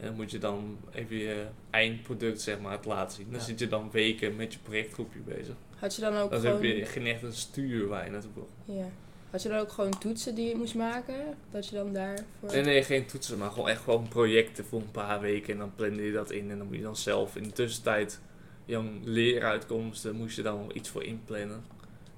En 0.00 0.06
dan 0.06 0.14
moet 0.16 0.30
je 0.30 0.38
dan 0.38 0.78
even 0.92 1.16
je 1.16 1.46
eindproduct 1.70 2.40
zeg 2.40 2.60
maar 2.60 2.72
het 2.72 2.84
laten 2.84 3.16
zien. 3.16 3.26
Dan 3.30 3.38
Ja. 3.40 3.44
zit 3.46 3.58
je 3.58 3.68
dan 3.68 3.90
weken 3.90 4.36
met 4.36 4.52
je 4.52 4.58
projectgroepje 4.58 5.18
bezig. 5.20 5.54
Had 5.78 5.94
je 5.94 6.00
dan 6.02 6.16
ook 6.16 6.30
Dan 6.30 6.40
gewoon... 6.40 6.54
heb 6.54 6.64
je 6.76 6.84
geen 6.86 7.06
echt 7.06 7.22
een 7.22 7.32
stuur 7.32 7.88
waar 7.88 8.04
je 8.04 8.10
naartoe 8.10 8.30
wil. 8.34 8.48
Ja. 8.64 8.86
Had 9.32 9.42
je 9.42 9.48
dan 9.48 9.58
ook 9.58 9.72
gewoon 9.72 9.98
toetsen 9.98 10.34
die 10.34 10.48
je 10.48 10.56
moest 10.56 10.74
maken? 10.74 11.36
Dat 11.50 11.68
je 11.68 11.74
dan 11.74 11.92
daarvoor... 11.92 12.52
Nee, 12.52 12.62
nee, 12.62 12.84
geen 12.84 13.06
toetsen, 13.06 13.38
maar 13.38 13.50
gewoon 13.50 13.68
echt 13.68 13.82
gewoon 13.82 14.08
projecten 14.08 14.64
voor 14.64 14.80
een 14.80 14.90
paar 14.90 15.20
weken. 15.20 15.52
En 15.52 15.58
dan 15.58 15.74
plande 15.74 16.02
je 16.02 16.12
dat 16.12 16.30
in 16.30 16.50
en 16.50 16.58
dan 16.58 16.66
moet 16.66 16.76
je 16.76 16.82
dan 16.82 16.96
zelf 16.96 17.36
in 17.36 17.42
de 17.42 17.52
tussentijd 17.52 18.20
jouw 18.64 18.84
leeruitkomsten 19.02 20.16
moest 20.16 20.36
je 20.36 20.42
dan 20.42 20.70
iets 20.74 20.88
voor 20.88 21.04
inplannen. 21.04 21.64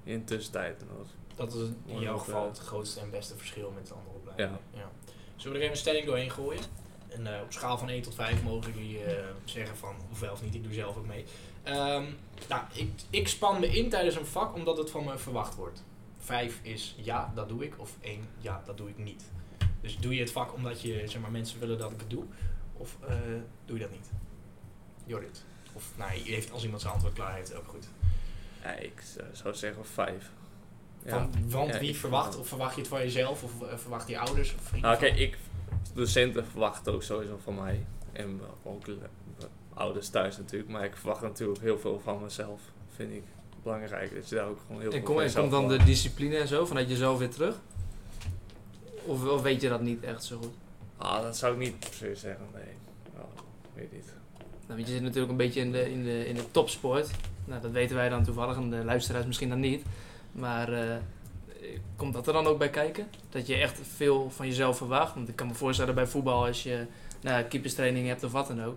In 0.04 0.18
de 0.18 0.24
tussentijd. 0.24 0.80
En 0.80 0.88
dat 0.96 1.06
Dat 1.34 1.54
is 1.54 1.68
in 1.86 2.00
jouw 2.00 2.18
geval 2.18 2.42
eh, 2.42 2.48
het 2.48 2.58
grootste 2.58 3.00
en 3.00 3.10
beste 3.10 3.36
verschil 3.36 3.72
met 3.74 3.86
de 3.86 3.94
andere 3.94 4.16
opleidingen. 4.16 4.60
Ja. 4.72 4.90
Zullen 5.36 5.52
we 5.52 5.58
er 5.58 5.62
even 5.62 5.70
een 5.70 5.76
stelling 5.76 6.06
doorheen 6.06 6.30
gooien? 6.30 6.62
En 7.08 7.34
eh, 7.34 7.42
op 7.42 7.52
schaal 7.52 7.78
van 7.78 7.88
1 7.88 8.02
tot 8.02 8.14
5 8.14 8.42
mogen 8.42 8.72
jullie 8.72 9.04
eh, 9.04 9.24
zeggen 9.44 9.76
van 9.76 9.94
wel 10.20 10.32
of 10.32 10.42
niet. 10.42 10.54
Ik 10.54 10.62
doe 10.62 10.72
zelf 10.72 10.96
ook 10.96 11.06
mee. 11.06 11.24
Ehm, 11.62 12.04
nou, 12.48 12.62
ik, 12.72 12.90
ik 13.10 13.28
span 13.28 13.60
me 13.60 13.66
in 13.66 13.88
tijdens 13.88 14.16
een 14.16 14.26
vak 14.26 14.54
omdat 14.54 14.76
het 14.76 14.90
van 14.90 15.04
me 15.04 15.18
verwacht 15.18 15.54
wordt. 15.54 15.82
5 16.24 16.58
is 16.62 16.94
ja, 16.98 17.32
dat 17.34 17.48
doe 17.48 17.64
ik. 17.64 17.74
Of 17.78 17.96
1, 18.00 18.20
ja, 18.38 18.62
dat 18.66 18.76
doe 18.76 18.88
ik 18.88 18.98
niet. 18.98 19.24
Dus 19.80 19.98
doe 19.98 20.14
je 20.14 20.20
het 20.20 20.32
vak 20.32 20.54
omdat 20.54 20.80
je, 20.80 21.02
zeg 21.08 21.20
maar, 21.20 21.30
mensen 21.30 21.60
willen 21.60 21.78
dat 21.78 21.92
ik 21.92 22.00
het 22.00 22.10
doe? 22.10 22.24
Of 22.72 22.96
eh, 23.08 23.16
doe 23.64 23.76
je 23.76 23.82
dat 23.82 23.90
niet? 23.90 24.10
Jorrit. 25.06 25.44
Of, 25.72 25.92
nou, 25.96 26.12
je 26.12 26.32
heeft, 26.32 26.50
als 26.50 26.62
iemand 26.62 26.80
zijn 26.80 26.92
antwoord 26.92 27.14
klaar 27.14 27.34
heeft, 27.34 27.54
ook 27.54 27.66
goed. 27.66 27.88
Ja, 28.62 28.70
ik 28.70 29.02
zou 29.32 29.54
zeggen 29.54 29.86
vijf. 29.86 30.30
Ja. 31.04 31.10
Van, 31.10 31.50
want 31.50 31.72
Ja, 31.72 31.78
wie 31.78 31.96
verwacht? 31.96 32.38
Of 32.38 32.48
verwacht 32.48 32.74
je 32.74 32.80
het 32.80 32.90
van 32.90 32.98
jezelf? 32.98 33.42
Of 33.42 33.62
eh, 33.62 33.76
verwacht 33.76 34.08
je 34.08 34.18
ouders? 34.18 34.54
Of 34.54 34.62
vrienden? 34.62 34.90
Nou, 34.90 35.00
kijk, 35.00 35.18
ik, 35.18 35.38
docenten 35.94 36.46
verwachten 36.46 36.92
ook 36.92 37.02
sowieso 37.02 37.38
van 37.42 37.54
mij. 37.54 37.86
En 38.12 38.40
ook 38.62 38.84
ouders 39.74 40.08
thuis 40.08 40.36
natuurlijk. 40.36 40.70
Maar 40.70 40.84
ik 40.84 40.96
verwacht 40.96 41.22
natuurlijk 41.22 41.60
heel 41.60 41.78
veel 41.78 42.00
van 42.00 42.22
mezelf. 42.22 42.60
Vind 42.94 43.12
ik 43.12 43.24
belangrijk. 43.64 44.14
Dat 44.14 44.28
je 44.28 44.34
daar 44.34 44.46
ook 44.46 44.58
gewoon 44.66 44.80
heel 44.80 44.90
En, 44.90 44.96
veel 44.96 45.14
kom, 45.14 45.20
en 45.20 45.32
komt 45.32 45.50
dan 45.50 45.68
de 45.68 45.84
discipline 45.84 46.36
en 46.36 46.48
zo, 46.48 46.66
vanuit 46.66 46.88
jezelf 46.88 47.18
weer 47.18 47.30
terug? 47.30 47.54
Of, 49.04 49.28
of 49.28 49.42
weet 49.42 49.60
je 49.60 49.68
dat 49.68 49.80
niet 49.80 50.02
echt 50.02 50.24
zo 50.24 50.36
goed? 50.36 50.52
Ah, 50.96 51.22
dat 51.22 51.36
zou 51.36 51.52
ik 51.52 51.58
niet 51.58 51.74
se 51.94 52.14
zeggen, 52.14 52.46
nee. 52.54 52.74
Nou, 53.14 53.26
weet 53.74 53.92
niet. 53.92 54.12
Nou, 54.38 54.48
want 54.66 54.88
je 54.88 54.94
zit 54.94 55.02
natuurlijk 55.02 55.30
een 55.30 55.36
beetje 55.36 55.60
in 55.60 55.72
de, 55.72 55.90
in 55.90 56.04
de, 56.04 56.26
in 56.26 56.34
de 56.34 56.50
topsport. 56.50 57.10
Nou, 57.44 57.60
dat 57.60 57.70
weten 57.70 57.96
wij 57.96 58.08
dan 58.08 58.24
toevallig 58.24 58.56
en 58.56 58.70
de 58.70 58.84
luisteraars 58.84 59.26
misschien 59.26 59.48
dan 59.48 59.60
niet. 59.60 59.82
Maar 60.32 60.72
eh, 60.72 60.96
komt 61.96 62.12
dat 62.12 62.26
er 62.26 62.32
dan 62.32 62.46
ook 62.46 62.58
bij 62.58 62.70
kijken? 62.70 63.06
Dat 63.30 63.46
je 63.46 63.54
echt 63.54 63.80
veel 63.96 64.30
van 64.30 64.46
jezelf 64.46 64.76
verwacht? 64.76 65.14
Want 65.14 65.28
ik 65.28 65.36
kan 65.36 65.46
me 65.46 65.54
voorstellen 65.54 65.94
bij 65.94 66.06
voetbal 66.06 66.46
als 66.46 66.62
je 66.62 66.86
nou, 67.20 67.44
keeperstraining 67.44 68.06
hebt 68.06 68.24
of 68.24 68.32
wat 68.32 68.46
dan 68.46 68.64
ook. 68.64 68.76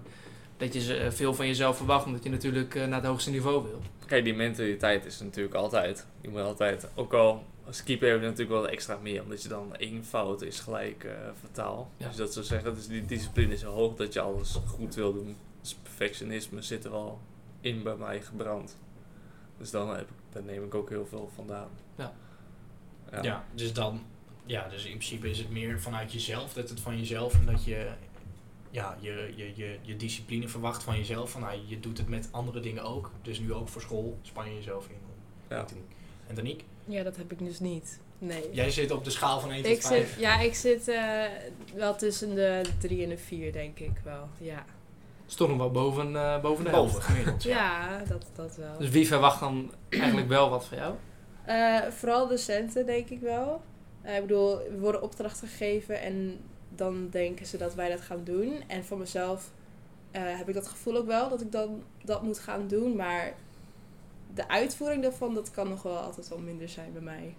Dat 0.58 0.74
je 0.74 0.82
ze- 0.82 0.98
eh, 0.98 1.12
veel 1.12 1.34
van 1.34 1.48
jezelf 1.48 1.78
verwacht 1.78 2.06
omdat 2.06 2.24
je 2.24 2.30
natuurlijk 2.30 2.76
eh, 2.76 2.86
naar 2.86 3.00
het 3.00 3.06
hoogste 3.08 3.30
niveau 3.30 3.64
wil. 3.64 3.82
Kijk, 4.06 4.24
die 4.24 4.34
mentaliteit 4.36 5.06
is 5.06 5.20
natuurlijk 5.20 5.56
altijd. 5.56 6.06
Je 6.22 6.30
moet 6.30 6.40
altijd, 6.42 6.88
ook 6.96 7.14
al 7.14 7.44
als 7.66 7.84
keeper 7.84 8.10
heb 8.10 8.20
je 8.20 8.24
natuurlijk 8.26 8.52
wel 8.62 8.68
extra 8.68 8.98
meer, 9.02 9.24
omdat 9.24 9.44
je 9.44 9.50
dan 9.50 9.76
één 9.76 10.06
fout 10.06 10.42
is 10.42 10.60
gelijk 10.60 11.04
eh 11.04 11.12
fataal. 11.42 11.92
Ja. 11.98 12.08
Dus 12.08 12.16
dat 12.16 12.34
zou 12.34 12.46
zeggen, 12.46 12.76
dus 12.76 12.88
die 12.88 13.06
discipline 13.06 13.54
is 13.54 13.60
zo 13.60 13.72
hoog 13.72 13.96
dat 13.96 14.14
je 14.14 14.20
alles 14.20 14.60
goed 14.68 14.96
wil 14.96 15.14
doen. 15.14 15.36
Dus 15.62 15.74
perfectionisme 15.84 16.62
zit 16.62 16.86
er 16.86 16.92
al 16.92 17.20
in 17.62 17.84
bij 17.84 17.96
mij 17.96 18.22
gebrand. 18.22 18.78
Dus 19.58 19.72
dan 19.72 19.90
heb 19.90 20.00
ik, 20.02 20.16
daar 20.34 20.44
neem 20.44 20.64
ik 20.64 20.76
ook 20.76 20.90
heel 20.90 21.06
veel 21.06 21.30
vandaan. 21.36 21.70
Ja. 21.96 22.14
Ja. 23.22 23.46
dus 23.56 23.74
dan, 23.74 24.02
ja, 24.46 24.68
dus 24.70 24.84
in 24.84 24.90
principe 24.92 25.30
is 25.30 25.38
het 25.38 25.50
meer 25.50 25.80
vanuit 25.82 26.12
jezelf, 26.14 26.54
dat 26.54 26.70
het 26.70 26.80
van 26.80 26.98
jezelf 26.98 27.34
en 27.34 27.46
dat 27.46 27.64
je, 27.66 27.88
ja, 28.78 28.98
je, 29.00 29.34
je, 29.36 29.52
je, 29.56 29.78
je 29.82 29.96
discipline 29.96 30.48
verwacht 30.48 30.84
van 30.84 30.98
jezelf. 30.98 31.32
Van, 31.32 31.42
nou, 31.42 31.60
je 31.66 31.80
doet 31.80 31.98
het 31.98 32.08
met 32.08 32.28
andere 32.32 32.60
dingen 32.60 32.84
ook, 32.84 33.12
dus 33.22 33.40
nu 33.40 33.54
ook 33.54 33.68
voor 33.68 33.82
school 33.82 34.18
span 34.22 34.50
je 34.50 34.56
jezelf 34.56 34.88
in. 34.90 34.96
Ja. 35.50 35.66
En 36.28 36.36
Danique, 36.36 36.64
Ja, 36.86 37.04
dat 37.04 37.16
heb 37.18 37.32
ik 37.32 37.40
dus 37.40 37.60
niet. 37.60 38.00
Nee. 38.20 38.50
jij 38.52 38.70
zit 38.70 38.92
op 38.92 39.04
de 39.04 39.10
schaal 39.10 39.40
van 39.40 39.52
1 39.52 39.64
tot 39.64 39.72
ik 39.72 39.82
5. 39.82 40.10
zit, 40.10 40.20
ja, 40.20 40.40
ik 40.40 40.56
zit 40.56 40.88
eh, 40.88 41.24
wel 41.76 41.96
tussen 41.96 42.36
de 42.36 42.62
drie 42.80 43.04
en 43.04 43.10
de 43.10 43.18
vier, 43.18 43.52
denk 43.52 43.80
ik 43.80 44.00
wel. 44.04 44.28
Ja. 44.38 44.66
is 45.28 45.34
toch 45.36 45.48
nog 45.48 45.58
wel 45.58 45.72
boven, 45.72 46.16
eh, 46.16 46.42
boven 46.42 46.64
de 46.66 46.72
Boven 46.72 46.92
helft. 46.92 47.06
gemiddeld. 47.06 47.44
Ja. 47.44 47.90
Ja, 48.00 48.04
dat, 48.06 48.26
dat 48.36 48.56
wel. 48.56 48.78
Dus 48.78 48.90
wie 48.90 49.08
verwacht 49.08 49.40
dan 49.40 49.74
eigenlijk 49.90 50.28
wel 50.28 50.50
wat 50.50 50.66
van 50.66 50.78
jou? 50.78 50.94
Eh, 51.46 51.82
vooral 51.92 52.28
docenten, 52.28 52.86
denk 52.86 53.10
ik 53.10 53.20
wel. 53.20 53.62
Eh, 54.02 54.16
ik 54.16 54.22
bedoel, 54.22 54.58
we 54.58 54.78
worden 54.80 55.02
opdrachten 55.02 55.48
gegeven 55.48 56.02
en 56.02 56.40
dan 56.78 57.08
denken 57.10 57.46
ze 57.46 57.58
dat 57.58 57.76
wij 57.76 57.90
dat 57.90 58.02
gaan 58.02 58.22
doen. 58.24 58.54
En 58.68 58.86
voor 58.86 58.98
mezelf 58.98 59.52
eh, 60.12 60.22
heb 60.26 60.48
ik 60.48 60.54
dat 60.54 60.68
gevoel 60.68 60.96
ook 60.98 61.08
wel 61.08 61.30
dat 61.30 61.42
ik 61.42 61.52
dan 61.52 61.82
dat 62.04 62.24
moet 62.24 62.40
gaan 62.40 62.68
doen. 62.68 62.96
Maar 62.96 63.34
de 64.34 64.48
uitvoering 64.50 65.02
daarvan, 65.04 65.34
dat 65.34 65.52
kan 65.52 65.70
nog 65.70 65.84
wel 65.84 65.98
altijd 65.98 66.28
wel 66.30 66.38
minder 66.40 66.70
zijn 66.70 66.94
bij 66.94 67.02
mij. 67.02 67.34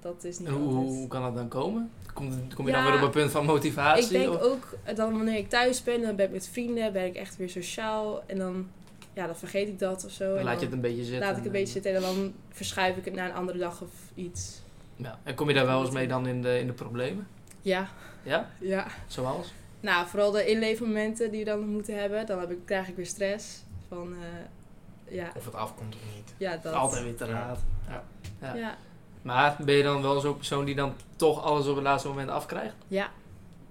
Dat 0.00 0.24
is 0.24 0.38
niet 0.38 0.48
En 0.48 0.54
hoe, 0.54 0.72
hoe 0.74 1.08
kan 1.08 1.22
dat 1.22 1.34
dan 1.34 1.48
komen? 1.48 1.90
Komt, 2.14 2.54
kom 2.54 2.66
je 2.66 2.72
Ja, 2.72 2.82
dan 2.82 2.92
weer 2.92 3.00
op 3.00 3.06
een 3.06 3.10
punt 3.20 3.30
van 3.30 3.44
motivatie? 3.44 4.04
Ik 4.04 4.10
denk 4.10 4.32
of- 4.34 4.40
ook 4.40 4.76
dan 4.96 5.12
wanneer 5.16 5.36
ik 5.36 5.48
thuis 5.48 5.82
ben, 5.82 6.02
dan 6.02 6.16
ben 6.16 6.26
ik 6.26 6.32
met 6.32 6.48
vrienden, 6.48 6.92
ben 6.92 7.04
ik 7.06 7.14
echt 7.14 7.36
weer 7.36 7.50
sociaal. 7.50 8.22
En 8.26 8.38
dan, 8.38 8.66
ja, 9.12 9.26
dan 9.26 9.36
vergeet 9.36 9.68
ik 9.68 9.78
dat 9.78 10.04
of 10.04 10.10
zo. 10.10 10.28
dan 10.28 10.38
en 10.38 10.44
laat 10.44 10.58
je 10.58 10.64
het 10.64 10.74
een 10.74 10.80
beetje 10.80 11.04
zitten. 11.04 11.20
laat 11.20 11.30
ik 11.30 11.38
een 11.38 11.44
en- 11.44 11.52
beetje 11.52 11.72
zitten 11.72 11.94
en 11.94 12.00
dan 12.00 12.32
verschuif 12.48 12.96
ik 12.96 13.04
het 13.04 13.14
naar 13.14 13.28
een 13.28 13.34
andere 13.34 13.58
dag 13.58 13.82
of 13.82 13.90
iets. 14.14 14.62
Ja. 14.96 15.18
En 15.22 15.34
kom 15.34 15.48
je 15.48 15.54
daar 15.54 15.66
wel 15.66 15.80
eens 15.80 15.90
mee 15.90 16.08
dan 16.08 16.26
in 16.26 16.42
de, 16.42 16.58
in 16.58 16.66
de 16.66 16.72
problemen? 16.72 17.26
Ja, 17.64 17.88
Ja? 18.22 18.50
ja. 18.60 18.86
Zoals? 19.06 19.52
Nou, 19.80 20.06
vooral 20.06 20.30
de 20.30 20.46
inleefmomenten 20.50 21.30
die 21.30 21.44
we 21.44 21.50
dan 21.50 21.66
moeten 21.68 21.98
hebben. 22.00 22.26
Dan 22.26 22.38
heb 22.40 22.50
ik, 22.50 22.58
krijg 22.64 22.88
ik 22.88 22.96
weer 22.96 23.06
stress. 23.06 23.62
Van, 23.88 24.12
eh, 24.12 25.14
ja, 25.14 25.32
Of 25.36 25.44
het 25.44 25.54
afkomt 25.54 25.94
of 25.94 26.00
niet. 26.14 26.34
ja, 26.36 26.56
dat. 26.56 26.72
Altijd 26.72 27.02
weer 27.02 27.16
te 27.16 27.24
raad. 27.24 27.58
Ja. 28.40 28.54
Ja. 28.54 28.76
Maar 29.22 29.56
ben 29.64 29.74
je 29.74 29.82
dan 29.82 30.02
wel 30.02 30.20
zo'n 30.20 30.36
persoon 30.36 30.64
die 30.64 30.74
dan 30.74 30.94
toch 31.16 31.42
alles 31.42 31.66
op 31.66 31.74
het 31.74 31.84
laatste 31.84 32.08
moment 32.08 32.28
afkrijgt? 32.30 32.74
ja, 32.88 33.10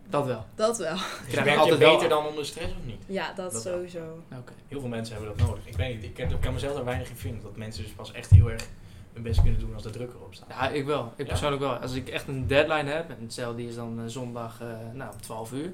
Dat 0.09 0.25
wel. 0.25 0.45
dat 0.55 0.77
wel. 0.77 0.93
Dus 0.95 1.03
Krijg 1.31 1.49
je 1.53 1.57
altijd 1.57 1.79
beter 1.79 2.09
dan 2.09 2.25
onder 2.25 2.45
stress 2.45 2.71
of 2.71 2.85
niet? 2.85 3.03
Ja, 3.07 3.33
dat, 3.33 3.61
sowieso. 3.61 4.23
Oké. 4.39 4.53
Heel 4.67 4.79
veel 4.79 4.89
mensen 4.89 5.15
hebben 5.15 5.37
dat 5.37 5.47
nodig. 5.47 5.65
Ik 5.67 5.75
weet 5.77 5.95
niet, 5.95 6.03
ik 6.03 6.13
kan, 6.13 6.29
ik 6.35 6.41
kan 6.41 6.53
mezelf 6.53 6.77
er 6.77 6.85
weinig 6.85 7.09
in 7.09 7.15
vinden. 7.15 7.41
Dat 7.43 7.55
mensen 7.57 7.83
dus 7.83 7.91
pas 7.91 8.11
echt 8.11 8.29
heel 8.29 8.51
erg 8.51 8.67
hun 9.13 9.23
best 9.23 9.41
kunnen 9.41 9.59
doen 9.59 9.73
als 9.73 9.83
de 9.83 9.89
druk 9.89 10.13
erop 10.13 10.33
staat. 10.33 10.49
Ja, 10.49 10.69
ik 10.69 10.85
wel. 10.85 11.13
Ik 11.15 11.25
Ja? 11.25 11.31
persoonlijk 11.31 11.61
wel. 11.61 11.73
Als 11.73 11.93
ik 11.93 12.09
echt 12.09 12.27
een 12.27 12.47
deadline 12.47 12.89
heb, 12.91 13.09
en 13.09 13.17
stel 13.31 13.55
die 13.55 13.67
is 13.67 13.75
dan 13.75 13.99
eh, 13.99 14.03
zondag 14.07 14.61
eh, 14.61 14.67
nou, 14.93 15.11
om 15.13 15.21
12 15.21 15.51
uur, 15.53 15.71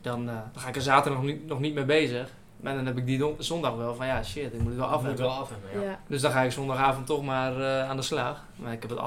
dan, 0.00 0.28
eh, 0.28 0.34
dan 0.52 0.62
ga 0.62 0.68
ik 0.68 0.76
er 0.76 0.82
zaterdag 0.82 1.20
nog 1.22 1.30
niet, 1.30 1.46
nog 1.46 1.60
niet 1.60 1.74
mee 1.74 1.84
bezig. 1.84 2.30
Maar 2.60 2.74
dan 2.74 2.86
heb 2.86 2.96
ik 2.96 3.06
die 3.06 3.18
don- 3.18 3.34
zondag 3.38 3.74
wel 3.74 3.94
van 3.94 4.06
ja, 4.06 4.22
shit, 4.22 4.52
ik 4.54 4.58
moet 4.58 4.68
het 4.68 4.76
wel 4.76 4.86
af 4.86 4.96
moet 4.98 5.06
hebben. 5.06 5.24
wel 5.26 5.34
af 5.34 5.50
hebben. 5.50 5.80
Ja. 5.82 5.90
Ja. 5.90 5.98
Dus 6.06 6.20
dan 6.20 6.30
ga 6.30 6.42
ik 6.42 6.52
zondagavond 6.52 7.06
toch 7.06 7.22
maar 7.24 7.60
eh, 7.60 7.88
aan 7.90 7.96
de 7.96 8.02
slag. 8.02 8.44
Maar 8.56 8.72
ik 8.72 8.80
heb 8.82 8.90
het 8.90 8.98